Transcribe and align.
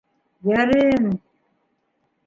Йәрен... 0.51 1.07